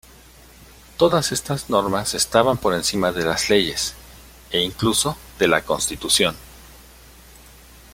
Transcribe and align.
Todas 0.97 1.31
estas 1.31 1.69
normas 1.69 2.15
estaban 2.15 2.57
por 2.57 2.73
encima 2.73 3.11
de 3.11 3.23
las 3.23 3.51
leyes 3.51 3.93
e, 4.49 4.59
incluso, 4.59 5.15
de 5.37 5.47
la 5.47 5.61
Constitución. 5.61 6.35